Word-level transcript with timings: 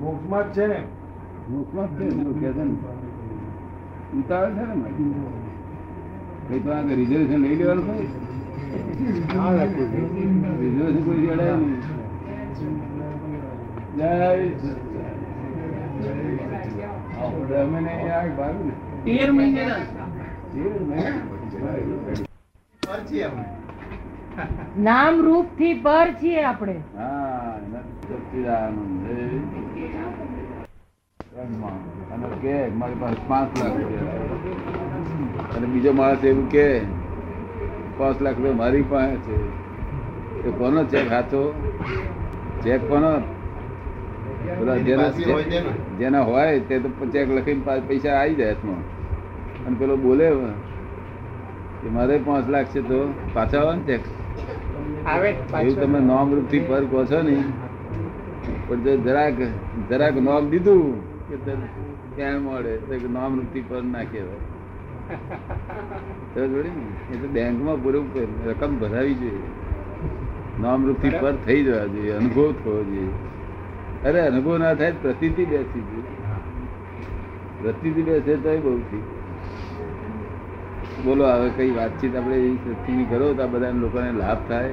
મોક્ષમાં 0.00 0.52
જ 0.52 0.54
છે 0.54 0.66
ને? 0.66 0.80
મોક્ષમાં 1.50 1.88
જ 1.88 1.98
છે 1.98 2.04
એવું 2.04 2.40
કહે 2.40 2.50
છે 2.52 2.64
ને. 2.64 2.74
ઉતાવળ 4.18 4.54
છે 4.54 4.64
ને 4.64 4.88
કઈ 6.48 6.60
તો 6.60 6.70
આગળ 6.70 6.94
રિઝર્વેશન 6.94 7.40
લઈ 7.40 7.56
લેવાનું? 7.56 7.86
રિઝર્વેશન 10.60 11.04
કોઈ 11.04 11.20
નહીં. 11.20 11.74
તેર 19.04 19.28
મહિના 19.32 19.78
નામ 24.76 25.14
રૂપથી 25.20 25.74
પર 25.74 26.08
છીએ 26.22 26.42
આપણે. 26.42 26.76
હા. 26.96 27.31
અને 32.12 32.28
કે 32.40 32.54
મારી 32.72 32.98
પાસે 33.00 33.18
પાંચ 33.28 33.50
લાખ 33.58 33.74
રૂપિયા 33.74 35.56
અને 35.56 35.66
બીજો 35.66 35.92
માણસ 35.92 36.24
એવું 36.24 36.46
કે 36.48 36.64
પાંચ 37.98 38.16
લાખ 38.20 38.36
રૂપિયા 38.36 38.60
મારી 38.62 38.86
પાસે 38.86 39.16
છે 39.26 39.36
એ 40.44 40.54
કોનો 40.58 40.80
ચેક 40.86 41.06
હાથો 41.08 41.42
ચેક 42.62 42.88
કોનો 42.88 43.12
જેના 44.80 45.10
જેના 45.98 46.24
હોય 46.24 46.60
તે 46.62 46.80
તો 46.80 46.88
ચેક 47.10 47.28
લખીને 47.30 47.62
પૈસા 47.88 48.16
આવી 48.16 48.36
જાય 48.36 48.50
હાથમાં 48.50 48.82
અને 49.66 49.74
પેલો 49.76 49.94
બોલે 49.98 50.26
કે 51.78 51.88
મારે 51.90 52.14
પાંચ 52.20 52.46
લાખ 52.48 52.68
છે 52.72 52.80
તો 52.84 52.98
પાછા 53.34 53.62
આવે 53.62 53.74
ને 53.76 53.84
ચેક 53.88 54.02
એવું 55.06 55.80
તમે 55.80 56.00
નોમ 56.00 56.34
રૂપથી 56.34 56.60
પર 56.60 56.84
કહો 56.84 57.04
છો 57.04 57.22
ને. 57.22 57.36
પણ 58.68 58.80
જો 58.80 58.96
જરાક 58.96 59.34
જરાક 59.90 60.14
નોમ 60.14 60.50
દીધું 60.50 60.82
કે 61.28 61.36
ક્યાં 62.16 62.40
મળે 62.40 62.76
તો 62.76 63.08
નોમ 63.08 63.34
રૂપથી 63.36 63.60
પર 63.60 63.82
ના 63.82 64.04
કહેવાય? 64.04 64.42
એ 67.12 67.16
તો 67.16 67.28
બેંકમાં 67.28 67.82
પૂરું 67.82 68.06
રકમ 68.46 68.78
ભરાવી 68.78 69.14
જોઈએ. 69.14 69.42
નોમ 70.60 70.86
રૂપથી 70.86 71.10
પર 71.10 71.34
થઈ 71.46 71.64
જવા 71.64 71.86
જોઈએ 71.86 72.12
અનુભવ 72.12 72.52
થવો 72.52 72.84
જોઈએ. 72.84 73.12
અરે 74.04 74.20
અનુભવ 74.20 74.58
ના 74.58 74.74
થાય 74.74 74.92
પ્રતિથી 74.92 75.44
બેસી 75.44 75.80
જોઈએ. 75.80 76.02
પ્રતિથી 77.62 78.02
બેસે 78.02 78.36
તો 78.36 78.56
બહુ 78.58 78.78
થી 78.78 79.02
બોલો 81.04 81.24
હવે 81.26 81.50
કઈ 81.50 81.70
વાતચીત 81.70 82.16
આપણે 82.16 82.54
સત્સંગની 82.54 83.04
કરો 83.04 83.34
તો 83.34 83.42
આ 83.42 83.46
બધા 83.46 83.70
લોકોને 83.70 84.12
લાભ 84.12 84.38
થાય? 84.48 84.70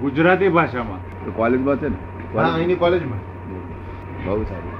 ગુજરાતી 0.00 0.48
ભાષામાં. 0.48 1.30
કોલેજમાં 1.36 1.76
છે 1.76 1.88
ને? 1.88 1.96
હા 2.38 2.54
અહીંની 2.54 2.74
કોલેજમાં. 2.74 3.18
બહુ 4.26 4.42
સારું. 4.42 4.78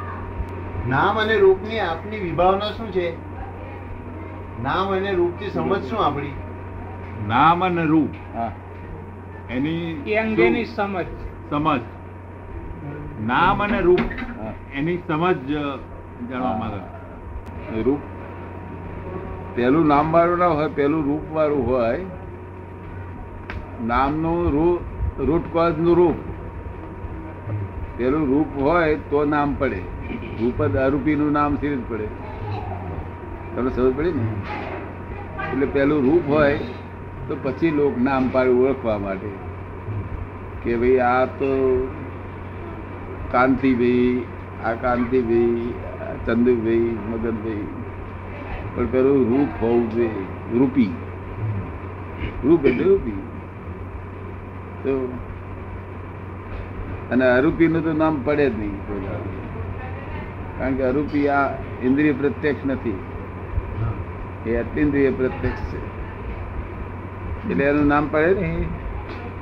નામ 0.91 1.19
અને 1.19 1.37
રૂપની 1.37 1.79
આપની 1.79 2.19
વિભાવના 2.19 2.71
શું 2.71 2.93
છે? 2.93 3.17
નામ 4.63 4.89
અને 4.89 5.13
રૂપથી 5.13 5.51
સમજ 5.51 5.85
શું 5.85 6.07
આપણી? 6.07 6.33
નામ 7.29 7.65
અને 7.65 7.85
રૂપ. 7.85 8.37
હા. 8.37 8.53
એની 9.51 10.03
એ 10.07 10.17
અંગેની 10.17 10.65
સમજ. 10.65 11.07
સમજ. 11.51 11.81
નામ 13.27 13.63
અને 13.63 13.81
રૂપ. 13.81 14.01
એની 14.75 14.97
સમજ 14.97 15.37
જાણવા 16.31 16.57
માંગે. 16.57 17.83
રૂપ? 17.83 17.99
પેલું 19.55 19.87
નામ 19.87 20.13
વાળું 20.13 20.39
ના 20.39 20.47
હોય 20.47 20.69
પેલું 20.69 21.05
રૂપ 21.05 21.33
વાળું 21.33 21.67
હોય 21.67 22.05
નામનું 23.87 24.51
રૂ- 24.51 24.81
રૂટ 25.27 25.43
કોઝનું 25.53 25.97
રૂપ. 25.97 26.15
પેલું 27.97 28.27
રૂપ 28.27 28.63
હોય 28.63 28.95
તો 28.95 29.25
નામ 29.25 29.55
પડે. 29.59 29.83
રૂપ 30.41 30.65
જ 30.65 30.77
અરૂપી 30.77 31.17
નું 31.17 31.33
નામ 31.33 31.57
સીધ 31.57 31.79
પડે? 31.89 32.09
તમને 33.57 33.71
સમજ 33.71 33.97
પડી 33.97 34.13
ને? 34.13 34.27
એટલે 35.53 35.67
પેલું 35.67 36.03
રૂપ 36.03 36.29
હોય 36.29 36.59
તો 37.29 37.37
પછી 37.43 37.71
લોક 37.71 37.99
નામ 37.99 38.29
પાડે 38.29 38.51
ઓળખવા 38.51 38.99
માટે. 38.99 39.31
કે 40.63 40.77
ભાઈ 40.77 40.99
આ 40.99 41.25
તો 41.25 41.85
કાંતિભાઈ, 43.31 44.25
આ 44.65 44.73
કાંતિભાઈ 44.73 45.75
ચંદુભાઈ, 46.27 46.97
મગનભાઈ. 47.11 47.67
પણ 48.77 48.87
પેલું 48.87 49.39
રૂપ 49.39 49.63
હોવું 49.63 49.91
જોઈએ. 49.91 50.11
રૂપી. 50.53 50.91
રૂપ 52.45 52.67
એટલે 52.67 52.85
રૂપી. 52.85 53.28
અને 57.11 57.25
અરૂપી 57.25 57.69
નું 57.69 57.85
તો 57.85 57.93
નામ 57.93 58.23
પડે 58.25 58.51
જ 58.51 58.59
નહીં 58.59 58.77
કારણ 60.59 60.75
કે 60.75 60.83
અરૂપી 60.83 61.29
આ 61.29 61.51
ઇન્દ્રિય 61.83 62.13
પ્રત્યક્ષ 62.13 62.67
નથી. 62.67 62.99
એ 64.47 64.57
અતિન્દ્રિય 64.57 65.11
પ્રત્યક્ષ 65.11 65.61
છે. 65.61 65.99
એટલે 67.51 67.65
એનું 67.65 67.87
નામ 67.87 68.09
પડે 68.11 68.35
નહીં. 68.35 68.67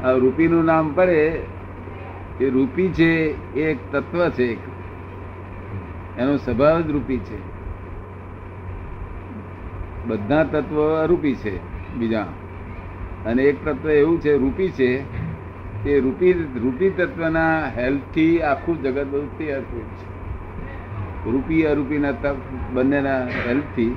આ 0.07 0.11
રૂપીનું 0.11 0.65
નામ 0.65 0.93
પડે. 0.93 1.43
એ 2.41 2.51
રૂપી 2.51 2.89
છે, 2.89 3.13
એ 3.55 3.61
એક 3.61 3.79
તત્વ 3.93 4.29
છે 4.29 4.45
એક. 4.45 4.59
એનો 6.19 6.37
સ્વભાવ 6.37 6.81
જ 6.81 6.91
રૂપી 6.91 7.19
છે. 7.19 7.39
બધા 10.07 10.45
તત્વ 10.45 11.03
અરૂપી 11.05 11.35
છે, 11.35 11.59
બીજા. 11.95 12.27
અને 13.27 13.43
એક 13.43 13.65
તત્વ 13.65 13.91
એવું 13.91 14.21
છે, 14.21 14.37
રૂપી 14.37 14.69
છે 14.71 15.26
તે 15.87 16.01
રૂપી 16.01 16.33
રૂપી 16.33 16.91
તત્વના 16.91 17.69
હેલ્પથી 17.77 18.43
આખું 18.43 18.83
જગત 18.83 19.05
બધું 19.05 19.39
તૈયાર 19.39 19.61
થયું 19.61 19.85
છે. 19.85 21.31
રૂપી 21.31 21.63
અરૂપીના 21.63 22.13
તપ 22.13 22.37
બંનેના 22.73 23.19
હેલ્પથી 23.47 23.93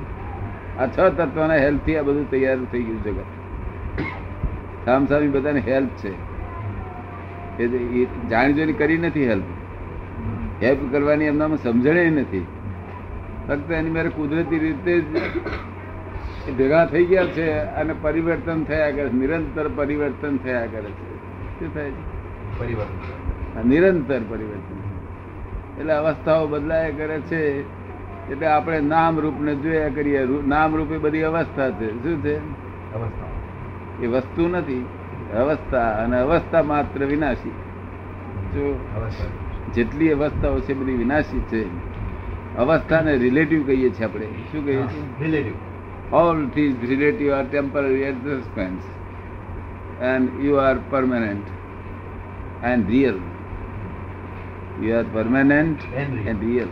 આ 0.79 0.88
છ 0.88 0.99
તત્વના 1.17 1.53
હેલ્પથી 1.53 1.97
આ 1.97 2.01
બધું 2.01 2.31
તૈયાર 2.31 2.57
થઈ 2.72 2.83
ગયું 2.83 3.03
જગત. 3.03 3.25
સામસામી 4.85 5.28
બધાને 5.28 5.59
હેલ્પ 5.59 5.89
છે. 5.89 6.13
એ 7.63 8.07
જાણી 8.29 8.53
જોઈને 8.53 8.73
કરી 8.73 8.97
નથી 8.97 9.28
હેલ્પ. 9.28 9.44
હેલ્પ 10.63 10.91
કરવાની 10.91 11.25
એમનામાં 11.25 11.57
સમજણે 11.57 12.09
નથી. 12.09 12.45
ફક્ત 13.47 13.72
એની 13.72 13.89
મારે 13.89 14.09
કુદરતી 14.09 14.59
રીતે 14.59 15.01
જ 15.01 15.05
ભેગા 16.57 16.85
થઈ 16.85 17.05
ગયા 17.05 17.25
છે 17.25 17.51
અને 17.51 17.94
પરિવર્તન 18.01 18.63
થયા 18.63 18.91
કરે 18.91 19.09
નિરંતર 19.13 19.69
પરિવર્તન 19.75 20.38
થયા 20.38 20.66
કરે 20.66 20.91
છે. 20.91 21.19
શું 21.59 21.74
થાય 21.74 21.92
છે? 21.92 22.20
પરિવર્તન. 22.59 23.70
નિરંતર 23.70 24.20
પરિવર્તન. 24.30 24.80
એટલે 25.81 25.94
અવસ્થાઓ 25.94 26.47
બદલાયા 26.47 26.90
કરે 26.90 27.22
છે. 27.22 27.62
એટલે 28.31 28.47
આપણે 28.47 28.80
નામ 28.80 29.20
રૂપને 29.20 29.56
જોયા 29.56 29.90
કરીએ. 29.90 30.28
નામ 30.47 30.75
રૂપે 30.75 30.97
બધી 30.97 31.22
અવસ્થા 31.22 31.70
છે. 31.70 32.03
શું 32.03 32.24
છે? 32.24 32.38
અવસ્થા 32.94 33.25
એ 34.03 34.08
વસ્તુ 34.08 34.47
નથી. 34.47 34.86
અવસ્થા 35.34 36.03
અને 36.03 36.20
અવસ્થા 36.20 36.64
માત્ર 36.64 37.06
વિનાશી. 37.06 37.50
જો 38.53 38.80
અવસ્થા. 38.97 39.26
જેટલી 39.74 40.12
અવસ્થાઓ 40.12 40.59
છે 40.59 40.74
બધી 40.74 40.94
વિનાશી 40.94 41.40
છે. 41.40 41.90
અવસ્થાને 42.58 43.18
રિલેટિવ 43.18 43.68
કહીએ 43.68 43.90
છીએ 43.90 44.06
આપણે. 44.06 44.26
શું 44.26 44.66
કહીએ 44.66 44.81
છીએ? 44.81 45.24
Relative 45.26 45.53
all 46.16 46.46
these 46.46 46.88
relative 46.88 47.34
are 47.34 47.46
temporary 47.46 48.02
adjustments. 48.02 48.84
And 50.01 50.23
you 50.23 50.51
are 50.51 50.97
permanent. 50.97 51.43
And 52.65 52.89
real. 52.89 53.13
You 54.83 54.89
are 54.89 55.17
permanent 55.17 55.75
And 55.97 56.41
real. 56.41 56.67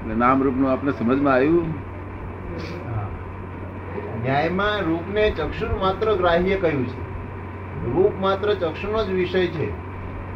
એટલે 0.00 0.14
નામ 0.14 0.42
રૂપનું 0.42 0.72
આપણે 0.72 0.92
સમજમાં 0.92 1.34
આવ્યું? 1.34 1.66
ન્યાયમાં 4.22 4.80
રૂપને 4.80 5.30
ચક્ષુર 5.30 5.76
માત્ર 5.76 6.14
ગ્રાહ્ય 6.14 6.56
કહ્યું 6.56 6.88
છે. 6.88 7.10
રૂપ 7.92 8.12
માત્ર 8.20 8.54
ચક્ષુનો 8.54 9.04
જ 9.04 9.08
વિષય 9.08 9.46
છે. 9.46 9.70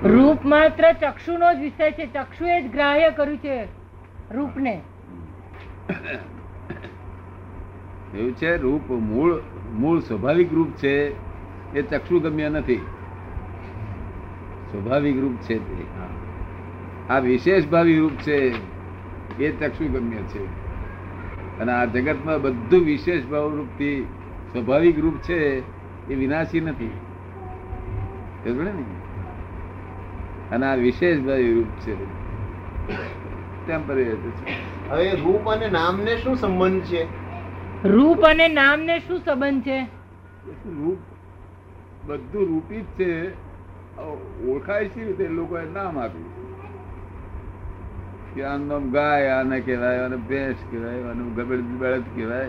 રૂપ 0.08 0.44
માત્ર 0.44 0.92
ચક્ષુનો 0.92 1.54
જ 1.54 1.58
વિષય 1.58 1.90
છે. 1.90 2.06
ચક્ષુએ 2.06 2.68
જ 2.68 2.72
ગ્રાહ્ય 2.72 3.10
કર્યું 3.10 3.38
છે. 3.38 3.64
રૂપને. 4.30 4.80
એવું 8.18 8.36
છે? 8.36 8.56
રૂપ 8.56 8.90
મૂળ 8.90 9.40
મૂળ 9.72 10.00
સ્વાભાવિક 10.00 10.52
રૂપ 10.52 10.70
છે 10.70 11.10
એ 11.74 11.82
ચક્ષુગમ્ય 11.82 12.48
નથી. 12.48 12.76
સ્વાભાવિક 14.70 15.20
રૂપ 15.20 15.32
છે 15.36 15.58
તે 15.58 15.84
આ 17.08 17.18
વિશેષ 17.18 17.66
ભાવી 17.66 17.98
રૂપ 17.98 18.12
છે 18.12 18.54
એ 19.42 19.52
ચક્ષુગમ્ય 19.52 20.16
છે. 20.16 20.44
અને 21.58 21.72
આ 21.72 21.84
જગતમાં 21.84 22.42
બધું 22.42 22.84
વિશેષ 22.84 23.24
ભાવ 23.24 23.56
રૂપથી 23.56 24.06
સ્વાભાવિક 24.52 24.98
રૂપ 24.98 25.14
છે 25.14 25.58
એ 26.08 26.14
વિનાશી 26.14 26.60
નથી. 26.60 26.90
ને? 28.46 28.70
અને 30.54 30.66
આ 30.66 30.74
વિશેષ 30.74 31.20
ભાવી 31.20 31.54
રૂપ 31.54 31.66
છે. 31.66 31.94
ટેમ્પરરી 33.66 34.10
હવે 34.90 35.10
રૂપ 35.10 35.48
અને 35.48 35.70
નામને 35.70 36.16
શું 36.16 36.36
સંબંધ 36.36 36.82
છે? 36.82 37.23
રૂપ 37.84 38.20
અને 38.22 38.48
નામ 38.48 38.80
ને 38.80 38.98
શું 38.98 39.18
સંબંધ 39.24 39.62
છે? 39.62 39.78
રૂપ 40.66 41.00
બધું 42.06 42.46
રૂપી 42.48 42.80
જ 42.80 42.84
છે. 42.98 43.10
ઓળખાય 44.48 44.88
છે 44.88 45.04
રીતે? 45.04 45.28
લોકોએ 45.28 45.64
નામ 45.74 45.98
આપ્યું. 45.98 46.30
કે 48.34 48.44
આ 48.44 48.56
નામ 48.56 48.90
ગાય, 48.90 49.28
આને 49.28 49.60
કહેવાય 49.60 49.98
અને 49.98 50.16
ભેંસ 50.28 50.56
કહેવાય 50.70 51.02
અને 51.10 51.24
ગબડ 51.36 51.68
બળદ 51.78 52.04
કહેવાય. 52.14 52.48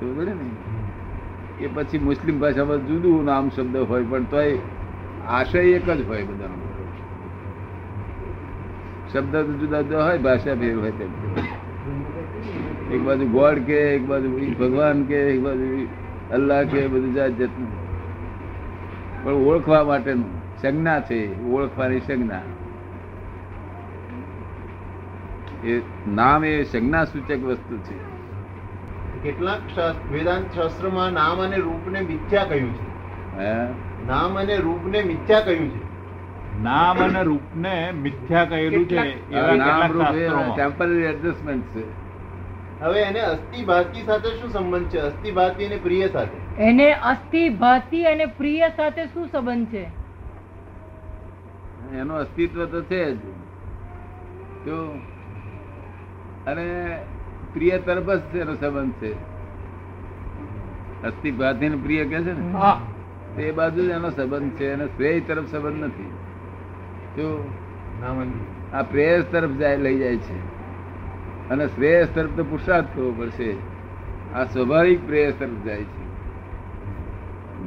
સમજો 0.00 0.22
ને? 0.24 1.64
એ 1.64 1.66
પછી 1.74 1.98
મુસ્લિમ 1.98 2.38
ભાષામાં 2.40 2.86
જુદું 2.86 3.24
નામ 3.24 3.50
શબ્દ 3.56 3.76
હોય, 3.76 4.04
પણ 4.04 4.24
તોય 4.24 4.58
આશય 5.28 5.60
એક 5.60 5.90
જ 5.90 6.06
હોય 6.06 6.22
બધાનો 6.24 6.56
શબ્દ 9.12 9.32
તો 9.36 9.52
જુદા 9.52 9.82
જુદા 9.82 10.04
હોય, 10.04 10.18
ભાષા 10.18 10.54
ફેર 10.54 10.76
હોય 10.78 10.90
તેમ. 10.90 11.10
એક 12.92 13.00
બાજુ 13.00 13.26
ગોડ 13.26 13.58
કે 13.58 13.74
એક 13.74 14.06
બાજુ 14.06 14.54
ભગવાન 14.60 15.04
કે 15.04 15.14
એક 15.14 15.40
બાજુ 15.40 15.88
અલ્લાહ 16.30 16.62
કે 16.62 16.88
બધું 16.88 17.14
જાત 17.14 17.30
જતું 17.30 17.82
પણ 19.24 19.32
ઓળખવા 19.32 19.84
માટેનું 19.84 20.58
સંજ્ઞા 20.62 21.00
છે 21.00 21.42
ઓળખવાની 21.42 22.00
સંજ્ઞા. 22.00 22.40
એ 25.68 25.82
નામ 26.08 26.44
એ 26.44 26.62
સંજ્ઞા 26.62 27.04
સૂચક 27.04 27.44
વસ્તુ 27.44 27.76
છે. 27.76 27.94
કેટલાક 29.22 29.60
શાસ્ત્ર- 29.74 30.18
વેદાંત 30.18 30.54
શાસ્ત્રમાં 30.54 31.12
નામ 31.12 31.42
અને 31.42 31.56
રૂપને 31.56 32.00
મિથ્યા 32.00 32.44
કહ્યું 32.44 32.74
છે. 32.74 32.92
નામ 34.06 34.38
અને 34.38 34.56
રૂપને 34.56 35.02
મિથ્યા 35.02 35.40
કહ્યું 35.40 35.70
છે. 35.70 35.92
નામ 36.62 36.98
અને 36.98 37.22
રૂપને 37.22 37.92
મિથ્યા 37.92 38.44
કહેલું 38.44 38.88
છે 38.88 39.32
એવા 39.32 39.54
નામ 39.54 39.92
રૂપ 39.92 40.14
એ 40.14 40.28
ટેમ્પરરી 40.56 40.98
એડજસ્ટમેન્ટ 40.98 41.64
છે. 41.64 42.01
હવે 42.82 43.00
એને 43.00 43.20
અસ્થિ 43.20 43.64
ભાતિ 43.64 44.02
સાથે 44.02 44.28
શું 44.28 44.50
સંબંધ 44.50 44.88
છે? 44.88 44.98
અસ્થિ 44.98 45.30
ભાતિ 45.30 45.64
અને 45.64 45.76
પ્રિય 45.76 46.08
સાથે. 46.08 46.62
એને 46.62 46.92
અસ્થિ 46.92 47.48
ભાતિ 47.48 48.04
અને 48.04 48.26
પ્રિય 48.26 48.68
સાથે 48.68 49.06
શું 49.06 49.28
સંબંધ 49.28 49.66
છે? 49.66 49.84
એનું 51.96 52.16
અસ્તિત્વ 52.16 52.64
તો 52.64 52.82
છે 52.82 53.14
જ. 53.14 53.18
તો 54.64 54.98
અને 56.46 56.66
પ્રિય 57.52 57.78
તરફ 57.78 58.10
જ 58.10 58.36
એનો 58.36 58.54
સંબંધ 58.54 58.92
છે. 58.92 59.12
અસ્થિ 61.02 61.30
ભાતી 61.30 61.68
પ્રિય 61.68 62.04
કે 62.04 62.22
છે 62.22 62.32
ને? 62.32 62.54
તે 63.36 63.52
બાજુ 63.52 63.82
જ 63.82 63.88
એનો 63.88 64.10
સંબંધ 64.10 64.52
છે 64.52 64.72
અને 64.72 64.86
શ્રેય 64.86 65.20
તરફ 65.20 65.46
સંબંધ 65.46 65.84
નથી. 65.84 66.10
જો. 67.16 67.50
આ 68.74 68.82
પ્રેયસ 68.82 69.24
તરફ 69.24 69.50
જાય 69.50 69.76
લઈ 69.76 69.98
જાય 69.98 70.16
છે. 70.16 70.61
અને 71.50 71.66
શ્રેયસ 71.66 72.08
તરફ 72.14 72.30
તો 72.36 72.44
પુરુષાર્થ 72.44 72.86
કરવો 72.94 73.12
પડશે. 73.12 73.54
આ 74.34 74.44
સ્વાભાવિક 74.44 75.06
પ્રેયસ 75.06 75.34
તરફ 75.38 75.64
જાય 75.64 75.82
છે. 75.82 76.02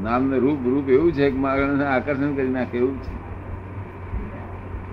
નામનું 0.03 0.39
રૂપ 0.39 0.59
રૂપ 0.65 0.89
એવું 0.89 1.11
છે 1.11 1.29
કે 1.29 1.37
માણસને 1.37 1.85
આકર્ષણ 1.85 2.35
કરી 2.35 2.49
નાખે 2.49 2.77
એવું 2.77 3.01
છે. 3.03 3.15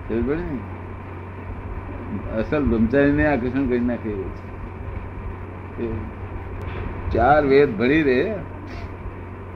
સમજ 0.09 0.29
ને? 0.29 0.59
અસલ 2.39 2.65
બ્રહ્મચારીને 2.65 3.27
આકર્ષણ 3.27 3.67
કરી 3.67 3.81
નાખે 3.81 4.09
એવું 4.09 4.31
છે. 4.37 4.53
ચાર 7.13 7.47
વેદ 7.47 7.79
ભણી 7.79 8.03
રે 8.03 8.35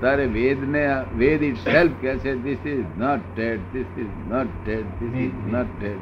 તારે 0.00 0.26
વેદ 0.26 0.69
ને 0.69 1.05
વેદ 1.17 1.43
ઇટ 1.43 1.56
સેલ્ફ 1.56 1.93
કે 2.00 2.17
છે 2.17 2.34
this 2.34 2.67
is 2.67 2.84
not 2.99 3.20
dead 3.37 3.58
this 3.73 3.87
is 3.96 4.06
not 4.28 4.46
dead 4.64 4.81
this 4.81 5.25
is 5.25 5.52
not 5.52 5.67
dead 5.81 5.99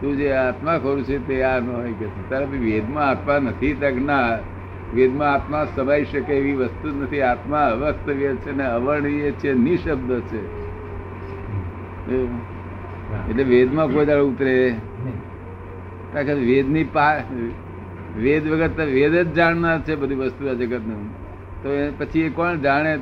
તું 0.00 0.16
જે 0.16 0.32
આત્મા 0.32 0.78
ખોરું 0.78 1.04
છે 1.04 1.16
તે 1.26 1.42
આ 1.42 1.58
ન 1.60 1.68
હોય 1.70 1.92
કે 1.92 2.06
તારા 2.30 2.46
વેદમાં 2.60 3.08
આત્મા 3.08 3.38
નથી 3.38 3.72
તજ્ઞા 3.74 4.38
વેદમાં 4.94 5.32
આત્મા 5.32 5.66
સમાઈ 5.76 6.04
શકે 6.04 6.32
એવી 6.34 6.52
વસ્તુ 6.52 6.86
જ 6.90 6.96
નથી. 7.02 7.20
આત્મા 7.20 7.62
અવસ્તવ્ય 7.66 8.34
છે 8.34 8.52
ને 8.56 8.66
અવર્ણીય 8.66 9.30
છે 9.30 9.54
નિશબ્દ 9.54 10.10
છે. 10.20 10.42
એટલે 13.30 13.44
વેદમાં 13.44 13.88
કોઈ 13.88 14.06
દાડ 14.06 14.20
ઉતરે. 14.20 14.74
વેદની 16.46 16.84
પા 16.84 17.22
વેદ 18.16 18.44
વગર 18.48 18.84
વેદ 18.86 19.14
જ 19.14 19.32
જાણનાર 19.32 19.78
છે 19.80 19.94
બધી 19.94 20.14
વસ્તુ 20.14 20.48
આ 20.48 20.52
જગતનું. 20.52 21.04
તો 21.62 21.68
પછી 21.98 22.20
એ 22.20 22.28
કોણ 22.28 22.56
જાણે? 22.56 22.92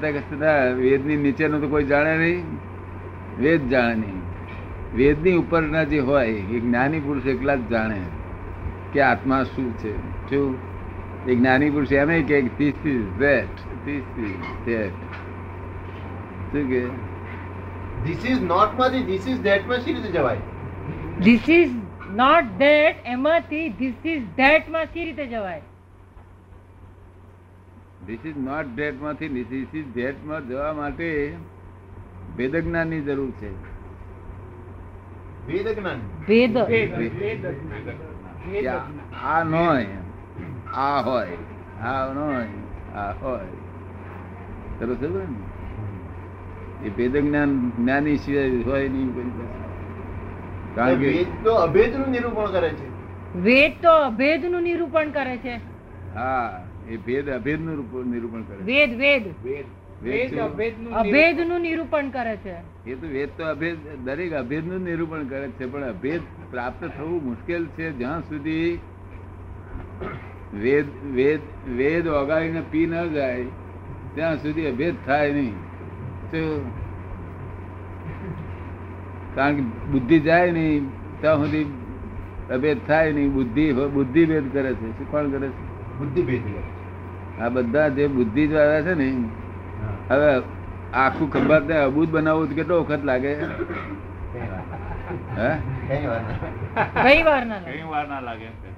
વેદની 0.79 1.17
નીચેનું 1.17 1.61
તો 1.61 1.69
કોઈ 1.69 1.85
જાણે 1.85 2.19
નહીં. 2.19 2.43
વેદ 3.41 3.69
જાણે 3.69 3.95
નહીં. 3.95 4.24
વેદની 4.95 5.33
ઉપરના 5.33 5.85
જે 5.85 5.99
હોય 5.99 6.29
એ 6.29 6.61
જ્ઞાની 6.61 7.01
પુરુષ 7.01 7.27
એકલા 7.27 7.55
જ 7.55 7.69
જાણે 7.69 8.01
કે 8.93 9.01
આત્મા 9.01 9.43
શું 9.43 9.79
છે. 9.79 9.97
શું? 10.31 10.59
એ 11.27 11.35
જ્ઞાની 11.35 11.71
પુરુષ 11.71 11.93
એમ 11.93 12.09
નહીં 12.09 12.27
કે 12.27 12.43
this 12.43 12.87
is 12.87 13.19
that 13.19 13.85
this 13.85 14.03
is 14.19 14.67
that 14.67 14.91
શું 16.53 16.69
કે? 16.69 16.87
ધીસ 18.05 18.27
ઇઝ 18.27 18.43
નોટમાંથી 18.43 19.03
ધીસ 19.03 19.29
ઇઝ 19.29 19.41
ધેટમાં 19.41 19.79
શી 19.79 19.93
રીતે 19.93 20.09
જવાય? 20.09 20.37
ધીસ 21.21 21.51
ઇઝ 21.51 21.71
નોટ 22.11 22.45
ધેટ 22.59 22.97
એમાંથી 23.05 23.69
ધીસ 23.69 24.07
ઇઝ 24.07 24.23
ધેટમાં 24.37 24.85
શી 24.85 25.05
રીતે 25.05 25.27
જવાય? 25.27 25.63
ધીસ 28.07 28.19
ઇઝ 28.25 28.37
નોટ 28.37 28.67
ધેટમાંથી 28.67 29.29
ધીસ 29.29 29.75
ઇઝ 29.75 29.85
ધેટમાં 29.95 30.49
જવા 30.49 30.73
માટે 30.73 31.35
વેદ 32.37 32.57
જ્ઞાનની 32.57 33.01
જરૂર 33.01 33.31
છે. 33.31 33.74
વેદ 35.47 35.69
જ્ઞાન 35.69 36.01
વેદ. 36.29 36.59
વેદ. 36.59 36.99
વેદ 36.99 37.47
કે 37.47 38.51
વેદ 38.51 38.67
આ- 38.67 38.79
આ 39.25 39.43
આ 40.75 41.01
હોય 41.01 41.27
આ 41.81 42.13
ન 42.13 42.19
આ 42.97 43.13
હોય. 43.13 43.45
સરસ 44.79 44.97
ને? 45.01 46.87
એ 46.87 46.91
વેદ 46.97 47.17
જ્ઞાન 47.17 47.71
જ્ઞાની 47.71 48.17
સિવાય 48.17 48.51
હોય 48.51 48.89
નહીં 48.89 49.15
કારણ 50.75 51.01
કે 51.01 51.09
વેદ 51.09 51.45
તો 51.45 51.55
અભેદનું 51.55 52.09
નિરૂપણ 52.09 52.47
કરે 52.47 52.69
છે. 52.69 52.89
વેદ 53.39 53.73
તો 53.83 53.91
અભેદનું 53.91 54.63
નિરૂપણ 54.63 55.11
કરે 55.11 55.37
છે. 55.37 55.61
હા 56.15 56.65
એ 56.89 56.97
ભેદ 56.97 57.31
અભેદનું 57.31 58.11
નિરૂપણ 58.11 58.43
કરે 58.43 58.57
વેદ 58.57 58.99
વેદ. 58.99 59.27
વેદ. 59.27 59.84
અભેદનું 60.03 61.61
નિરૂપણ. 61.61 62.09
કરે 62.09 62.37
છે. 62.37 62.55
એ 62.91 62.95
તો 62.95 63.07
વેદ 63.07 63.29
તો 63.37 63.45
અભેદ 63.45 63.77
દરેક 64.05 64.33
અભેદનું 64.33 64.81
નિરૂપણ 64.81 65.25
કરે 65.25 65.49
છે 65.49 65.73
પણ 65.73 65.83
અભેદ 65.83 66.21
પ્રાપ્ત 66.51 66.85
થવું 66.85 67.25
મુશ્કેલ 67.25 67.67
છે. 67.67 67.93
જ્યાં 67.93 68.21
સુધી 68.21 68.79
વેદ 70.61 70.85
વેદ 71.15 71.41
વેદ 71.77 72.07
ઓગાળીને 72.07 72.63
પી 72.71 72.87
ન 72.87 73.13
જાય 73.13 73.45
ત્યાં 74.15 74.43
સુધી 74.43 74.67
અભેદ 74.67 74.95
થાય 75.07 75.33
નહીં. 75.33 75.55
તો 76.31 76.71
કારણ 79.35 79.55
કે 79.55 79.63
બુદ્ધિ 79.63 80.21
જાય 80.21 80.51
નહીં 80.51 80.87
ત્યાં 81.21 81.37
સુધી 81.37 81.65
અભેદ 82.51 82.79
થાય 82.87 83.13
નહીં. 83.13 83.33
બુદ્ધિ 83.33 83.73
બુદ્ધિ 83.73 84.27
ભેદ 84.27 84.53
કરે 84.53 84.75
છે. 84.75 84.99
શું 84.99 85.11
કોણ 85.11 85.31
કરે 85.31 85.49
છે? 85.49 85.99
બુદ્ધિ 85.99 86.23
ભેદ 86.23 86.43
આ 87.41 87.49
બધા 87.49 87.89
જે 87.89 88.07
બુદ્ધિ 88.07 88.47
દ્વારા 88.47 88.81
છે 88.81 88.95
ને 88.95 89.29
હવે 90.09 90.31
આખું 90.95 91.29
ખંભાત 91.31 91.65
ને 91.67 91.77
અબૂત 91.81 92.11
બનાવવું 92.11 92.55
કેટલો 92.57 92.81
વખત 92.83 93.03
લાગે 93.05 93.31
હે 95.37 95.51
કઈ 95.89 96.07
વાર 96.07 96.23
ના. 96.23 96.39
કઈ 96.99 97.23
વાર 97.23 97.45
ના 97.45 97.61
લાગે. 97.61 97.69
કઈ 97.69 97.85
વાર 97.87 98.07
ના 98.11 98.21
લાગે 98.21 98.47
એમ 98.47 98.57
કે. 98.59 98.71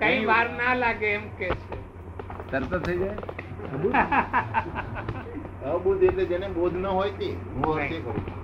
કઈ 0.00 0.20
વાર 0.26 0.46
ના 0.52 0.74
લાગે 0.76 1.08
એમ 1.10 1.24
કે 1.38 1.48
છે 1.60 1.76
તરત 2.52 2.72
થઈ 2.84 2.98
જાય 2.98 3.16
અબુદ્ધ 5.72 6.02
એટલે 6.04 6.24
જેને 6.26 6.46
બોધ 6.50 6.76
ન 6.76 6.86
હોય 6.90 7.12
તે 7.14 7.28
હું 7.56 7.80
એ 7.80 7.88
કરું 7.88 8.18
છું. 8.18 8.36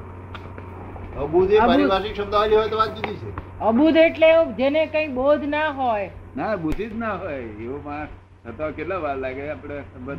અબુદ્ધ 1.18 1.52
એ 1.52 1.58
અબુદ્ધ. 1.58 1.66
પારિભાષિક 1.66 2.14
શબ્દાવલી 2.16 2.56
હોય 2.56 2.68
તો 2.68 2.76
વાત 2.76 2.92
જુદી 2.96 3.16
છે 3.16 3.30
અબુધ 3.64 3.96
એટલે 3.98 4.30
જેને 4.56 4.80
કઈ 4.88 5.08
બોધ 5.14 5.44
ના 5.48 5.68
હોય 5.74 6.10
ના 6.36 6.56
બુદ્ધિ 6.58 6.84
જ 6.86 6.94
ના 6.96 7.14
હોય 7.18 7.38
એવો 7.60 7.78
માણસ 7.84 8.12
થતા 8.44 8.70
કેટલા 8.72 9.00
વાર 9.00 9.16
લાગે 9.18 9.42
આપણે 9.48 9.78
ખબર 9.90 10.16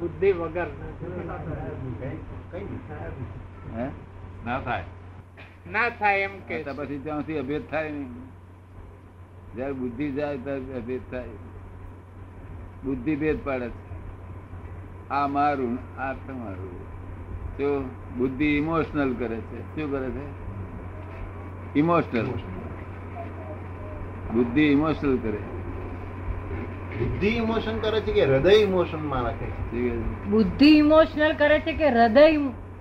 બુદ્ધિ 0.00 0.32
વગર 0.32 0.66
કઈ 2.50 2.60
નહીં. 2.60 2.78
હે? 3.76 3.90
ના 4.46 4.60
થાય. 4.60 4.84
ના 5.70 5.88
થાય 5.88 6.20
એમ 6.20 6.40
કે 6.40 6.62
પછી 6.62 6.98
ત્યાંથી 6.98 7.38
અભેદ 7.38 7.62
થાય 7.70 7.92
નહીં. 7.92 8.14
જયારે 9.54 9.72
બુદ્ધિ 9.72 10.10
જાય 10.10 10.38
ત્યારે 10.38 10.60
અભેદ 10.60 11.00
થાય. 11.10 11.28
બુદ્ધિ 12.84 13.16
ભેદ 13.16 13.38
પાડે 13.44 13.68
છે. 13.68 13.86
આ 15.08 15.26
મારું 15.26 16.00
આ 16.00 16.12
તમારું. 16.12 16.86
તો 17.56 17.90
બુદ્ધિ 18.18 18.56
ઇમોશનલ 18.56 19.14
કરે 19.14 19.36
છે. 19.36 19.76
શું 19.76 19.90
કરે 19.90 20.10
છે? 20.10 20.46
ઇમોશનલ 21.78 22.26
બુદ્ધિ 24.34 24.62
ઇમોશનલ 24.62 25.18
કરે 25.18 25.38
બુદ્ધિ 26.98 27.28
ઇમોશન 27.28 27.78
કરે 27.78 28.00
છે 28.00 28.12
કે 28.12 28.24
હૃદય 28.24 28.50
ઇમોશનમાં 28.50 29.22
રાખે 29.22 29.46
છે? 29.46 29.98
બુદ્ધિ 30.30 30.78
ઇમોશનલ 30.78 31.32
કરે 31.32 31.60
છે 31.60 31.72
કે 31.72 31.88
હૃદય 31.88 32.28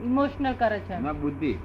ઇમોશનલ 0.04 0.54
કરે 0.54 0.80
છે? 0.80 1.00
ના 1.00 1.14
બુદ્ધિ. 1.14 1.58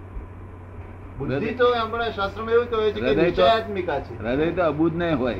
બુદ્ધિ 1.19 1.55
તો 1.55 1.73
આપણે 1.73 2.11
શાસ્ત્રમાં 2.11 2.55
એવું 2.55 2.71
કહે 2.71 2.93
છે 2.93 3.01
કે 3.01 3.15
નિશ્ચયાત્મિકા 3.15 4.01
છે. 4.01 4.19
હૃદય 4.19 4.51
તો 4.51 4.63
અબુદ 4.63 4.97
નહીં 4.97 5.19
હોય. 5.19 5.35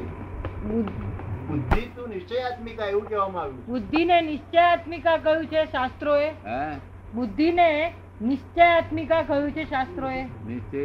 બુદ્ધિ 1.49 1.81
તો 1.81 2.07
નિશ્ચયાત્મિકા 2.07 2.85
એવું 2.85 3.09
કહેવામાં 3.09 3.43
આવ્યું 3.43 3.67
બુદ્ધિને 3.67 4.21
નિશ્ચયાત્મિકા 4.21 5.17
કહ્યું 5.17 5.47
છે 5.47 5.65
શાસ્ત્રો 5.65 6.17
એ 6.17 6.29
હે? 6.29 6.77
બુદ્ધિને 7.15 7.93
નિશ્ચયાત્મિકા 8.23 9.23
કહ્યું 9.23 9.51
છે 9.51 9.65
શાસ્ત્રોએ? 9.65 10.23
નિશ્ચય? 10.23 10.79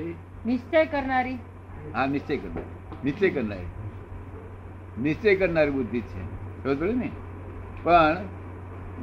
નિશ્ચય 0.45 0.85
કરનારી? 0.85 1.37
હા 1.93 2.05
નિશ્ચય 2.05 2.37
કરનારી. 2.37 3.03
નિશ્ચય 3.03 3.29
કરનાર. 3.29 3.57
નિશ્ચય 5.03 5.35
કરનારી 5.35 5.71
બુદ્ધિ 5.71 6.01
છે. 6.01 6.23
ખબર 6.63 6.75
પડે 6.75 6.93
ને? 6.93 7.09
પણ 7.83 8.17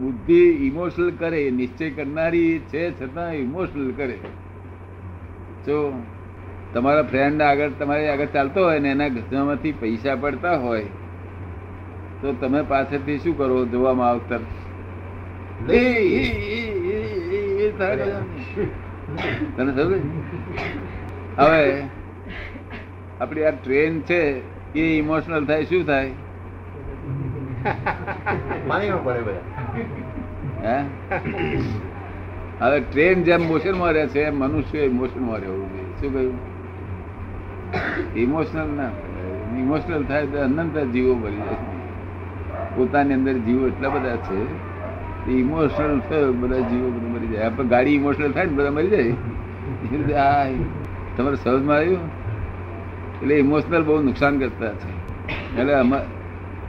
બુદ્ધિ 0.00 0.50
ઇમોશનલ 0.50 1.10
કરે 1.10 1.50
નિશ્ચય 1.50 1.90
કરનારી 1.90 2.58
છે 2.58 2.90
છતાં 3.00 3.32
ઇમોશનલ 3.32 3.92
કરે. 3.92 4.18
જો 5.66 6.02
તમારા 6.74 7.02
ફ્રેન્ડ 7.02 7.42
આગળ 7.42 7.70
તમારે 7.70 8.08
આગળ 8.08 8.26
ચાલતો 8.26 8.64
હોય 8.64 8.78
ને 8.78 8.90
એના 8.90 9.08
ઘસામાંથી 9.08 9.72
પૈસા 9.72 10.14
પડતા 10.14 10.56
હોય 10.56 10.84
તો 12.20 12.32
તમે 12.32 12.62
પાસેથી 12.62 13.18
શું 13.18 13.38
કરો? 13.38 13.66
જોવામાં 13.66 14.08
આવતા. 14.08 14.38
તને 19.56 19.72
સમજ 19.72 20.00
હવે 21.36 21.82
આપણી 23.20 23.44
આ 23.44 23.50
ટ્રેન 23.50 24.00
છે 24.00 24.40
એ 24.76 24.84
ઇમોશનલ 24.98 25.44
થાય 25.44 25.64
શું 25.64 25.86
થાય? 25.86 26.10
હવે 32.60 32.78
ટ્રેન 32.80 33.22
જેમ 33.22 33.42
મોશનમાં 33.48 33.92
રહે 33.92 34.06
છે 34.06 34.20
એમ 34.22 34.38
મનુષ્ય 34.38 34.78
ઇમોશનમાં 34.78 35.38
રહેવું 35.38 35.66
જોઈએ. 35.70 35.86
શું 36.00 36.10
કહ્યું? 36.14 36.34
ઇમોશનલ 38.16 38.68
ના 38.76 38.88
ઇમોશનલ 39.58 40.02
થાય 40.04 40.26
તો 40.26 40.38
અનંત 40.38 40.78
જીવો 40.94 41.14
મરી 41.14 41.42
જાય. 41.46 41.60
પોતાની 42.76 43.14
અંદર 43.14 43.36
જીવો 43.46 43.66
એટલા 43.66 43.88
બધા 43.88 44.16
છે 44.16 44.38
ઇમોશનલ 45.30 46.00
થયો 46.08 46.32
બધા 46.32 46.58
જીવો 46.70 46.88
બધા 46.90 47.10
મરી 47.14 47.26
જાય. 47.26 47.44
આપણે 47.46 47.68
ગાડી 47.68 47.90
ઇમોશનલ 47.90 48.30
થાય 48.32 48.46
ને 48.46 48.52
બધા 48.52 48.70
મરી 48.70 48.88
જાય? 48.88 49.12
તમારે 51.16 51.36
સમજમાં 51.36 51.76
આવ્યું? 51.76 52.02
એટલે 53.22 53.38
ઇમોશનલ 53.38 53.82
બહુ 53.84 54.00
નુકસાન 54.08 54.38
કરતા 54.38 54.72
છે 54.82 54.90
એટલે 55.60 55.74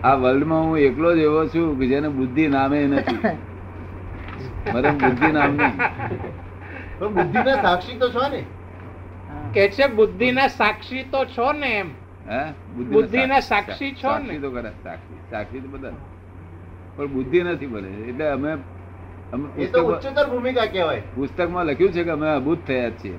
આ 0.03 0.15
વર્લ્ડમાં 0.15 0.63
હું 0.67 0.77
એકલો 0.87 1.15
જ 1.17 1.19
એવો 1.29 1.41
છું 1.47 1.79
કે 1.79 1.85
જેને 1.91 2.09
બુદ્ધિ 2.09 2.47
નામે 2.47 2.79
નથી. 2.87 3.35
મને 4.73 4.91
બુદ્ધિ 5.03 5.31
નામ 5.37 5.51
નહીં 5.57 5.77
પણ 6.99 7.13
બુદ્ધિના 7.17 7.57
સાક્ષી 7.61 7.97
તો 8.01 8.09
છો 8.09 8.27
ને. 8.33 8.41
કે 9.53 9.63
છે 9.69 9.87
બુદ્ધિના 9.99 10.47
સાક્ષી 10.47 11.03
તો 11.11 11.25
છો 11.37 11.47
ને 11.53 11.71
એમ. 11.79 11.89
હે? 12.29 12.41
બુદ્ધિના 12.91 13.39
સાક્ષી. 13.39 13.91
છો 14.03 14.17
ને? 14.17 14.39
તો 14.39 14.51
ખરા 14.51 14.73
સાક્ષી. 14.83 15.19
સાક્ષી 15.31 15.59
તો 15.59 15.67
બધા. 15.67 15.95
પણ 16.95 17.07
બુદ્ધિ 17.07 17.43
નથી 17.43 17.65
બને 17.65 17.89
એટલે 18.09 18.29
અમે 18.29 18.51
અમે 19.33 19.45
ઉચ્ચતર 19.57 20.25
ભૂમિકા 20.29 20.65
કહેવાય. 20.65 21.03
પુસ્તકમાં 21.15 21.65
લખ્યું 21.65 21.91
છે 21.91 22.03
કે 22.03 22.11
અમે 22.17 22.27
અબૂધ 22.29 22.61
થયા 22.67 22.89
છીએ. 23.03 23.17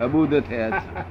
અબૂધ 0.00 0.40
થયા 0.40 0.70
છીએ. 0.70 1.04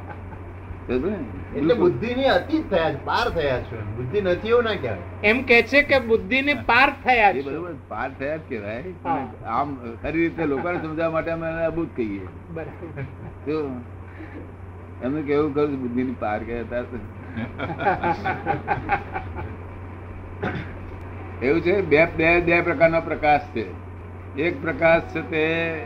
ને? 0.98 1.58
એટલે 1.58 2.28
અતીત 2.28 2.70
થયા 2.70 2.92
છે 2.92 3.06
પાર 3.06 3.30
થયા 3.30 3.62
છો. 3.62 3.82
બુદ્ધિ 3.98 4.22
નથી 4.22 4.48
એવું 4.48 4.64
ના 4.64 4.74
કહેવાય. 4.74 5.00
એમ 5.24 5.44
કે 5.44 5.62
છે 5.62 5.82
કે 5.82 6.00
બુદ્ધિની 6.00 6.54
પાર 6.54 6.94
થયા 7.04 7.34
છે. 7.34 7.42
બરોબર 7.42 7.74
પાર 7.88 8.12
થયા 8.20 8.38
જ 8.38 8.40
કહેવાય. 8.50 8.84
આમ 9.46 9.96
ખરી 10.02 10.22
રીતે 10.22 10.46
લોકોને 10.46 10.78
સમજાવવા 10.82 11.12
માટે 11.12 11.32
અમે 11.32 11.48
એને 11.48 11.88
કહીએ. 11.96 12.28
બરાબર. 12.54 13.82
એમને 15.06 15.22
કેવું 15.22 15.54
કરું 15.54 15.82
બુદ્ધિ 15.82 16.04
ની 16.04 16.16
પાર 16.20 16.44
ગયા 16.44 16.62
હતા. 16.62 16.78
એવું 21.46 21.62
છે 21.62 21.82
બે 21.82 22.06
બે 22.06 22.40
બે 22.40 22.62
પ્રકારનો 22.62 23.02
પ્રકાશ 23.02 23.42
છે. 23.56 23.66
એક 24.42 24.62
પ્રકાશ 24.62 25.02
છે 25.02 25.22
તે 25.22 25.86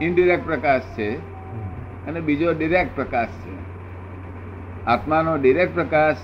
ઇનડિરેક્ટ 0.00 0.44
પ્રકાશ 0.44 0.82
છે 0.98 1.16
અને 2.06 2.20
બીજો 2.20 2.52
ડિરેક્ટ 2.52 2.94
પ્રકાશ 2.94 3.28
છે. 3.28 3.59
આત્માનો 4.86 5.36
ડિરેક્ટ 5.36 5.74
પ્રકાશ 5.74 6.16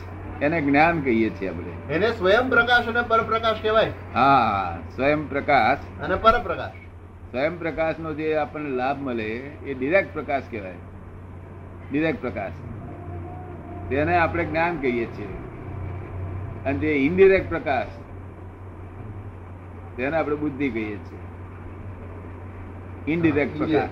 એને 0.43 0.61
જ્ઞાન 0.61 1.01
કહીએ 1.01 1.31
છીએ 1.31 1.49
આપણે. 1.49 1.95
એને 1.95 2.11
સ્વયં 2.11 2.49
પ્રકાશ 2.49 2.89
અને 2.89 3.03
પરપ્રકાશ 3.09 3.57
કહેવાય. 3.63 3.93
હા 4.15 4.79
સ્વયં 4.95 5.29
પ્રકાશ. 5.29 6.03
અને 6.03 6.15
પરપ્રકાશ. 6.15 6.71
સ્વયં 7.31 7.59
પ્રકાશનો 7.59 8.15
જે 8.15 8.37
આપણને 8.37 8.71
લાભ 8.71 9.03
મળે 9.03 9.31
એ 9.67 9.75
ડિરેક્ટ 9.75 10.13
પ્રકાશ 10.13 10.43
કહેવાય. 10.51 10.75
ડિરેક્ટ 11.93 12.21
પ્રકાશ. 12.21 12.53
તેને 13.89 14.17
આપણે 14.17 14.45
જ્ઞાન 14.45 14.77
કહીએ 14.77 15.07
છીએ. 15.07 15.29
અને 16.65 16.79
જે 16.79 16.93
ઇનડિરેક્ટ 16.93 17.49
પ્રકાશ 17.49 17.87
તેને 19.97 20.17
આપણે 20.17 20.37
બુદ્ધિ 20.37 20.71
કહીએ 20.71 20.97
છીએ. 20.97 21.19
ઇનડિરેક્ટ 23.13 23.59
પ્રકાશ. 23.59 23.89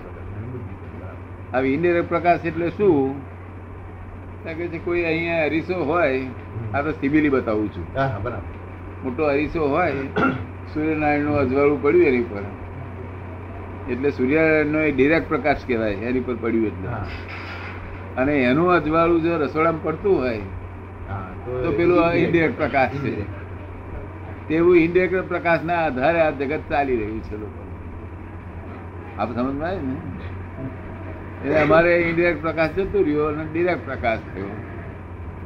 હવે 1.55 1.73
ઇનડિરેક્ટ 1.73 2.09
પ્રકાશ 2.09 2.45
એટલે 2.45 2.69
શું? 2.69 3.34
કે 4.53 4.77
કોઈ 4.77 5.03
અહીંયા 5.03 5.43
અરીસો 5.43 5.83
હોય 5.83 6.25
આ 6.73 6.81
તો 6.81 6.91
સિબિલી 6.91 7.29
બતાવું 7.29 7.69
છું. 7.73 7.93
બરાબર. 7.93 8.31
મોટો 9.03 9.23
અરીસો 9.23 9.67
હોય 9.67 9.93
સૂર્યનારાયણનું 10.73 11.37
અજવાળું 11.37 11.81
પડ્યું 11.81 12.05
એની 12.05 12.21
પર. 12.21 12.43
એટલે 13.91 14.11
સૂર્યનારાયણ 14.11 14.65
નો 14.65 14.79
ડિરેક્ટ 14.95 15.27
પ્રકાશ 15.29 15.57
કહેવાય 15.67 15.93
એની 15.93 16.19
પર 16.19 16.35
પડ્યું 16.35 16.65
એટલે. 16.65 16.89
અને 18.17 18.37
એનું 18.37 18.73
અજવાળું 18.73 19.21
જો 19.21 19.37
રસોડામાં 19.37 19.83
પડતું 19.83 20.17
હોય 20.17 20.39
હા 21.09 21.29
તો 21.63 21.71
પેલું 21.71 22.13
ઇન્ડિરેક્ટ 22.13 22.57
પ્રકાશ 22.57 22.89
છે. 22.89 23.45
તેવું 24.47 24.77
ઇન્ડિરેક્ટ 24.77 25.27
પ્રકાશના 25.27 25.73
આધારે 25.73 26.21
આ 26.21 26.29
જગત 26.29 26.59
ચાલી 26.69 26.95
રહ્યું 26.95 27.23
છે 27.23 27.37
લોકો 27.37 27.61
આપ 29.19 29.29
સમજમાં 29.31 29.69
આવે 29.69 29.79
ને? 29.81 29.95
એટલે 31.45 31.61
અમારે 31.61 32.01
ઇન્ડિરેક્ટ 32.01 32.41
પ્રકાશ 32.41 32.69
જતું 32.69 33.05
રહ્યો 33.05 33.25
અને 33.25 33.43
ડિરેક્ટ 33.53 33.85
પ્રકાશ 33.85 34.19
થયો. 34.19 34.45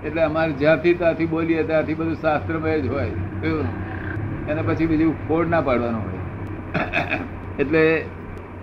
એટલે 0.06 0.22
અમારે 0.22 0.52
જ્યાંથી 0.52 0.94
ત્યાંથી 0.94 1.26
બોલીએ 1.26 1.64
ત્યાંથી 1.64 1.94
બધું 1.94 2.16
શાસ્ત્રમય 2.16 2.80
જ 2.82 2.88
હોય. 2.88 3.12
એને 4.48 4.62
પછી 4.62 4.86
બીજું 4.86 5.28
ફોડ 5.28 5.50
ના 5.50 5.62
પાડવાનો 5.62 5.98
હોય. 5.98 6.20
એટલે 7.60 8.06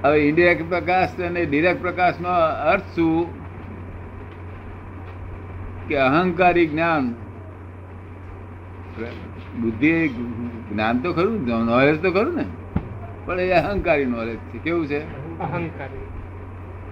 હવે 0.05 0.19
ઇન્ડિરેક્ટ 0.19 0.69
પ્રકાશ 0.69 1.21
અને 1.21 1.45
ડિરેક્ટ 1.45 1.81
પ્રકાશનો 1.81 2.28
અર્થ 2.73 2.83
શું? 2.83 3.28
કે 5.88 5.97
અહંકારી 5.97 6.66
જ્ઞાન. 6.66 7.14
બુદ્ધિ 9.61 10.09
જ્ઞાન 10.73 10.99
તો 10.99 11.12
ખરું 11.12 11.64
નોલેજ 11.64 12.02
તો 12.02 12.11
ખરું 12.11 12.37
ને. 12.37 12.45
પણ 13.25 13.40
એ 13.40 13.52
અહંકારી 13.52 14.05
નોલેજ 14.05 14.37
છે. 14.37 14.59
કેવું 14.59 14.87
છે? 14.87 15.00
અહંકારી. 15.38 16.06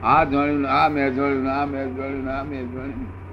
આ 0.05 0.25
જાણ્યું 0.25 0.71
આ 0.71 0.89
મેં 0.89 1.15
જાણ્યું 1.15 1.53
આ 1.53 1.67
મેં 1.67 1.97
જાણ્યું 1.97 2.39
આ 2.39 2.43
મેં 2.43 2.73
જાણ્યું 2.73 3.25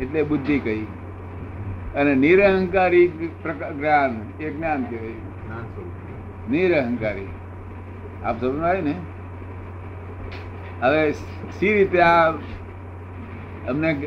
એટલે 0.00 0.22
બુદ્ધિ 0.22 0.58
કહી. 0.58 0.86
અને 1.94 2.14
નિરહંકારી 2.14 3.08
જ્ઞાન 3.08 4.42
એ 4.42 4.50
જ્ઞાન 4.50 4.84
કહેવાય. 4.84 5.12
નિરહંકારી. 6.50 7.26
આપ 8.24 8.40
સમજ 8.40 8.62
આવે 8.62 8.80
ને? 8.80 8.94
હવે 10.80 11.12
સી 11.58 11.72
રીતે 11.72 12.00
આ 12.00 12.30
અમને 13.68 14.06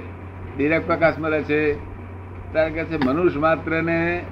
ડિરેક્ટ 0.58 0.88
પ્રકાશ 0.88 1.20
મળે 1.20 1.44
છે. 1.44 1.74
ત્યારે 2.52 2.70
કે 2.72 2.86
છે 2.86 3.06
મનુષ્ય 3.06 3.40
માત્ર 3.40 3.84
ને 3.84 4.24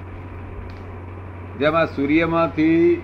જેમાં 1.58 1.86
સૂર્યમાંથી 1.86 3.02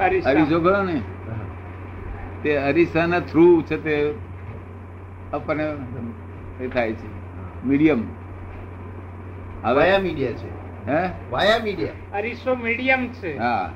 અરીસા. 0.00 0.34
ખરો 0.44 0.82
ને. 0.82 1.02
તે 2.42 2.56
અરીસાના 2.56 3.20
થ્રુ 3.20 3.62
છે 3.62 3.76
તે 3.76 4.14
આપણને 5.32 5.72
એ 6.60 6.68
થાય 6.68 6.92
છે. 6.92 7.22
મીડિયમ 7.66 8.02
હવે 9.64 9.74
વાયા 9.74 9.98
મીડિયા 9.98 10.32
છે. 10.32 10.62
હે? 10.90 11.10
વાયા 11.30 11.58
મીડિયા 11.64 12.16
અરીસો 12.18 12.54
મીડિયમ 12.54 13.08
છે. 13.08 13.38
હા. 13.38 13.72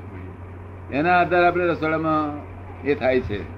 એના 0.93 1.21
આધારે 1.21 1.47
આપણે 1.47 1.67
રસોડામાં 1.67 2.47
એ 2.87 2.95
થાય 2.95 3.21
છે. 3.21 3.57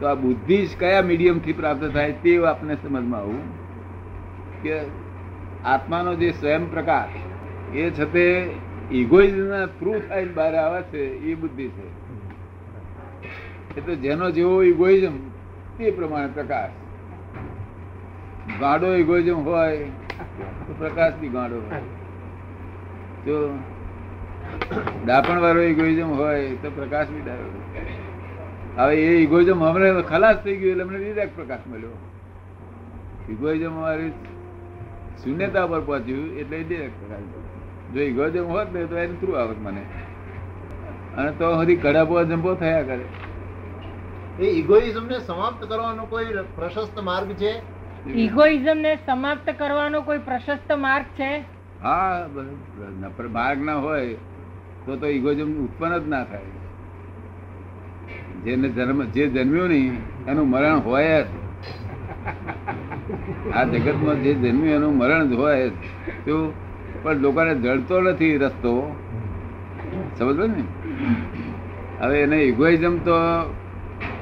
તો 0.00 0.06
આ 0.06 0.14
બુદ્ધિ 0.14 0.66
જ 0.66 0.68
કયા 0.78 1.02
મીડિયમથી 1.02 1.52
પ્રાપ્ત 1.52 1.84
થાય 1.84 2.12
તે 2.12 2.46
આપણે 2.46 2.74
સમજમાં 2.74 3.20
આવું 3.20 3.40
કે 4.62 4.80
આત્માનો 5.64 6.14
જે 6.14 6.30
સ્વયં 6.30 6.70
પ્રકાશ 6.70 7.08
એ 7.76 7.90
છે 7.90 8.04
તે 8.04 8.50
ઇગોઇઝમના 8.92 9.66
થ્રુ 9.66 10.00
થાય 10.08 10.24
બહાર 10.24 10.54
આવે 10.54 10.82
છે 10.82 10.98
એ 10.98 11.34
બુદ્ધિ 11.34 11.68
છે. 11.68 12.11
એ 13.76 13.80
તો 13.80 13.94
જેનો 13.94 14.30
જેવો 14.30 14.62
ઇગોઇઝમ 14.62 15.16
તે 15.78 15.90
પ્રમાણે 15.90 16.32
પ્રકાશ. 16.34 16.70
ગાડો 18.60 18.94
ઇગોઇઝમ 18.94 19.34
હોય, 19.34 19.76
તો 20.66 20.74
પ્રકાશ 20.78 21.14
બી 21.20 21.28
ગાડો 21.28 21.56
હોય. 21.56 21.80
જો 23.26 23.36
ડાપણ 25.06 25.60
ઇગોઇઝમ 25.62 26.10
હોય, 26.10 26.56
તો 26.56 26.70
પ્રકાશ 26.70 27.06
બી 27.06 27.20
ડાયો 27.20 27.50
હવે 28.76 28.94
એ 28.96 29.22
ઇગોઇઝમ 29.22 29.64
હમણાં 29.64 30.02
ખલાસ 30.02 30.36
થઈ 30.44 30.56
ગયું 30.56 30.70
એટલે 30.72 30.82
અમને 30.82 30.98
ડિરેક્ટ 30.98 31.36
પ્રકાશ 31.36 31.64
મળ્યો. 31.70 31.96
ઇગોઇઝમ 33.30 33.74
વાળી 33.80 34.12
શૂન્યતા 35.24 35.66
પર 35.66 35.80
પહોંચ્યું 35.80 36.38
એટલે 36.38 36.62
ડિરેક્ટ 36.62 36.96
પ્રકાશ 37.00 37.26
જો 37.94 38.00
ઇગોઇઝમ 38.02 38.46
હોત 38.46 38.68
ને, 38.72 38.84
તો 38.84 38.96
એનું 38.96 39.20
થ્રુ 39.20 39.32
આવત 39.32 39.58
મને. 39.62 39.82
અને 41.16 41.30
તો 41.38 41.46
હજી 41.54 41.76
કડાપો 41.76 42.24
જંપો 42.24 42.54
થયા 42.54 42.82
કરે. 42.82 43.04
એ 44.38 44.44
ઇગોઇઝમ 44.44 45.06
ને 45.06 45.18
સમાપ્ત 45.18 45.64
કરવાનો 45.64 46.04
કોઈ 46.04 46.24
પ્રશસ્ત 46.56 47.00
માર્ગ 47.00 47.32
છે? 47.32 47.60
ઇગોઇઝમ 48.10 48.78
ને 48.78 48.96
સમાપ્ત 49.06 49.50
કરવાનો 49.58 50.00
કોઈ 50.00 50.18
પ્રશસ્ત 50.18 50.72
માર્ગ 50.72 51.04
છે? 51.04 51.44
હા 51.82 52.26
નફર 53.00 53.28
માર્ગ 53.28 53.64
ના 53.64 53.74
હોય 53.74 54.14
તો 54.86 54.96
તો 54.96 55.06
ઇગોઇઝમ 55.06 55.64
ઉત્પન્ન 55.64 55.98
જ 55.98 56.08
ના 56.08 56.24
થાય. 56.24 56.40
જેને 58.44 58.68
જન્મ 58.68 59.02
જે 59.04 59.26
જન્મ્યું 59.26 59.68
નહીં 59.68 59.96
એનું 60.26 60.50
મરણ 60.50 60.78
હોય 60.78 61.22
જ. 61.22 61.26
આ 63.54 63.64
જગતમાં 63.64 64.22
જે 64.22 64.34
જન્મ્યું 64.34 64.74
એનું 64.74 64.96
મરણ 64.96 65.28
જ 65.28 65.32
હોય 65.32 65.68
જ. 65.68 65.72
શું? 66.24 66.52
પણ 67.02 67.16
લોકોને 67.16 67.54
જડતો 67.54 68.00
નથી 68.00 68.36
રસ્તો. 68.36 68.96
સમજો 70.18 70.46
ને? 70.46 70.64
હવે 72.00 72.22
એને 72.22 72.36
ઇગોઇઝમ 72.36 72.98
તો 72.98 73.14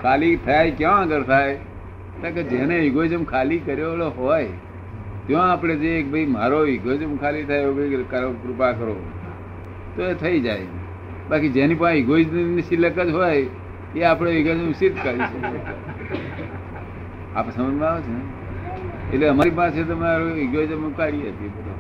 ખાલી 0.03 0.37
થાય, 0.37 0.71
ક્યાં 0.71 0.99
આગળ 0.99 1.23
થાય? 1.23 1.59
કે 2.23 2.43
જેને 2.43 2.77
ઇગોઇઝમ 2.79 3.25
ખાલી 3.25 3.59
કર્યો 3.59 4.09
હોય, 4.09 4.49
ત્યાં 5.27 5.53
આપણે 5.53 5.77
જે 5.77 5.99
એક 5.99 6.11
ભાઈ, 6.13 6.27
મારો 6.27 6.67
ઇગોઇઝમ 6.67 7.17
ખાલી 7.17 7.45
થાય 7.45 7.59
એવું 7.59 8.11
કરો, 8.11 8.33
કૃપા 8.33 8.73
કરો, 8.73 8.97
તો 9.97 10.03
એ 10.05 10.15
થઈ 10.15 10.41
જાય. 10.41 10.67
બાકી 11.31 11.49
જેની 11.49 11.75
પાસે 11.75 11.99
ઇગોઇઝમની 11.99 12.63
સિલક 12.63 13.01
જ 13.01 13.11
હોય, 13.11 13.47
એ 13.97 14.03
આપણે 14.03 14.31
ઇગોઇઝમ 14.31 14.73
સિદ્ધ 14.73 14.97
કરી 15.05 15.19
શકીએ. 15.19 15.61
આપણે 17.37 17.53
સમજમાં 17.53 17.91
આવે 17.91 18.03
છે 18.03 19.15
એટલે 19.15 19.29
અમારી 19.29 19.51
પાસે 19.51 19.83
તમારું 19.83 20.39
ઇગોઇઝમ 20.39 20.93
કાઢી 20.93 21.29
હતી 21.29 21.49
બધો. 21.49 21.75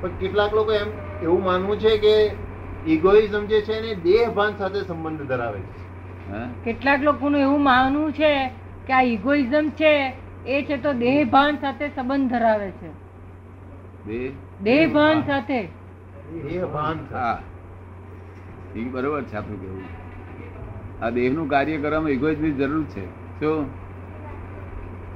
પણ 0.00 0.08
કેટલાક 0.20 0.54
લોકો 0.54 0.72
એમ 0.72 0.88
એવું 1.22 1.44
માનવું 1.44 1.76
છે 1.78 1.98
કે 1.98 2.14
ઇગોઇઝમ 2.86 3.44
જે 3.46 3.60
છે 3.60 3.80
ને 3.80 3.94
દેહ 3.94 4.28
ભાન 4.30 4.52
સાથે 4.58 4.80
સંબંધ 4.82 5.22
ધરાવે 5.22 5.60
છે. 5.60 5.91
કેટલાક 6.64 7.02
લોકોનું 7.02 7.40
એવું 7.40 7.62
માનવું 7.62 8.12
છે 8.12 8.50
કે 8.86 8.92
આ 8.92 9.00
ઇગોઇઝમ 9.00 9.68
છે 9.68 10.12
એ 10.46 10.62
છે 10.62 10.76
તો 10.76 10.92
દેહ 10.92 11.24
ભાન 11.24 11.56
સાથે 11.56 11.88
સંબંધ 11.88 12.30
ધરાવે 12.30 12.70
છે. 12.70 12.88
દેહ? 14.62 14.92
ભાન 14.92 15.22
સાથે. 15.22 15.62
દેહ 16.42 16.66
ભાન 16.66 16.94
સાથે. 16.94 17.14
હા. 17.14 17.42
એ 18.76 18.80
બરોબર 18.80 19.22
છે 19.22 19.36
આપણું 19.36 19.60
કેવું 19.60 19.82
આ 21.04 21.10
દેહનું 21.10 21.48
કાર્ય 21.48 21.76
કરવામાં 21.76 22.10
ઇગોઇઝમની 22.10 22.50
જરૂર 22.50 22.84
છે. 22.84 23.06
શું? 23.40 23.66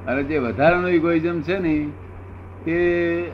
અને 0.06 0.22
જે 0.22 0.38
વધારાનો 0.38 0.88
ઇગોઇઝમ 0.88 1.40
છે 1.40 1.58
ને 1.58 1.88
તે 2.64 3.30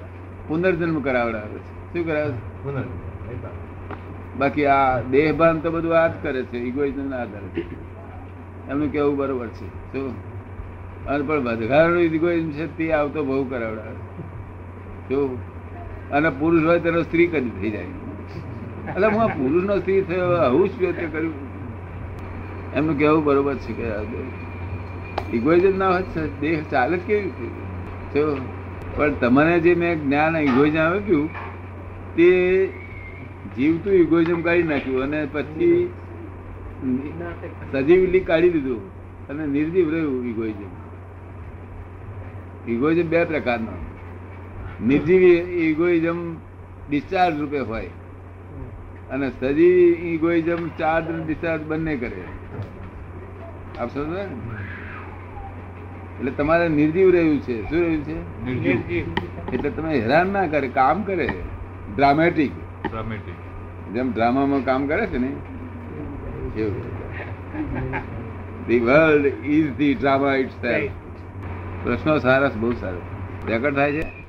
પુનર્જન્મ 0.48 1.00
કરાવડાવે 1.00 1.58
છે. 1.58 1.92
શું 1.92 2.06
કરાવે 2.06 2.32
છે? 2.32 2.62
પુનર્જન્મ. 2.62 3.11
બાકી 4.38 4.66
આ 4.66 5.00
દેહભાન 5.00 5.58
તો 5.58 5.70
બધું 5.70 6.02
આ 6.02 6.08
જ 6.08 6.10
કરે 6.22 6.42
છે 6.42 6.58
ઇગોઇઝમ 6.58 7.10
ના 7.10 7.16
આધારે. 7.16 7.62
એમનું 8.70 8.92
કેવું 8.92 9.16
બરોબર 9.16 9.46
છે? 9.46 9.92
શું? 9.92 10.14
અને 11.06 11.24
પણ 11.24 11.40
વધારાનો 11.40 11.98
ઇગોઇઝમ 11.98 12.50
છે 12.50 12.76
તે 12.76 12.92
આવતો 12.92 13.24
બહુ 13.24 13.44
કરાવડાવે. 13.44 13.94
શું? 15.08 15.38
અને 16.10 16.30
પુરુષ 16.30 16.64
હોય 16.64 16.80
તેનો 16.80 17.02
સ્ત્રી 17.02 17.26
કદી 17.26 17.50
થઈ 17.50 17.70
જાય. 17.70 17.84
એટલે 18.88 19.06
હું 19.06 19.22
આ 19.22 19.26
પુરુષનો 19.26 19.78
સ્ત્રી 19.78 20.02
થયો 20.02 20.32
આવું 20.32 20.68
જ 20.68 20.78
તે 20.78 21.06
કર્યું. 21.06 21.34
એમનું 22.74 22.98
કેવું 22.98 23.24
બરોબર 23.24 23.54
છે 23.54 23.72
કે 23.72 25.36
ઇગોઇઝમ 25.36 25.78
ના 25.78 25.90
હોય 25.90 26.02
દેહ 26.40 26.62
ચાલે 26.70 26.96
જ 26.96 27.00
કેવી 27.00 27.22
રીતે? 27.22 28.34
પણ 28.96 29.12
તમને 29.12 29.60
જે 29.60 29.74
મેં 29.74 30.02
જ્ઞાન 30.02 30.36
ઇગોઇઝમ 30.36 30.78
આપ્યું, 30.78 31.28
તે 32.14 32.68
જીવતું 33.56 33.92
ઇગોઇઝમ 33.92 34.40
કાઢી 34.42 34.62
નાખ્યું 34.62 35.02
અને 35.02 35.20
પછી 35.32 35.90
સજીવલી 37.72 38.20
કાઢી 38.20 38.50
દીધું 38.50 38.82
અને 39.28 39.46
નિર્જીવ 39.46 39.90
રહ્યું 39.90 40.26
ઇગોઇઝમ 40.26 40.70
ઇગોઇઝમ 42.68 43.08
બે 43.08 43.24
પ્રકારનો. 43.24 43.74
નિર્જીવ 44.86 45.22
ઇગોઇઝમ 45.62 46.20
ડિસ્ચાર્જ 46.90 47.40
રૂપે 47.40 47.60
હોય 47.60 47.88
અને 49.10 49.30
સજીવ 49.40 50.06
ઇગોઇઝમ 50.06 50.68
ચાર્જ 50.78 51.04
ડિસ્ચાર્જ 51.26 51.62
બંને 51.62 51.96
કરે. 51.96 52.24
આપ 53.78 53.88
સમજો 53.94 54.18
એટલે 56.18 56.30
તમારે 56.30 56.68
નિર્જીવ 56.68 57.10
રહ્યું 57.10 57.38
છે. 57.40 57.56
શું 57.70 57.80
રહ્યું 57.80 58.02
છે? 58.02 58.16
એટલે 59.52 59.70
તમે 59.70 59.90
હેરાન 60.00 60.28
ના 60.32 60.46
કરે 60.46 60.68
કામ 60.68 61.02
કરે. 61.02 61.28
Dramatic 61.96 62.52
dramatic. 62.90 63.34
જેમ 63.94 64.12
ડ્રામામાં 64.12 64.64
કામ 64.64 64.86
કરે 64.86 65.06
છે 65.06 65.18
ને 65.18 65.26
એવું. 66.60 66.82
The 68.66 68.80
world 68.80 69.26
is 69.26 69.76
the 69.76 69.94
drama 69.94 70.34
it 70.34 70.48
પ્રશ્નો 71.84 72.18
સારસ 72.18 72.56
બહુ 72.56 72.72
સારો. 72.72 73.00
રેકોર્ડ 73.48 73.74
થાય 73.74 73.92
છે? 73.92 74.21